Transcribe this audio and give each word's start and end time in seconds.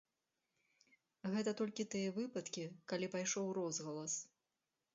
Гэта 1.33 1.51
толькі 1.59 1.85
тыя 1.95 2.09
выпадкі, 2.17 2.65
калі 2.93 3.13
пайшоў 3.17 3.55
розгалас. 3.61 4.13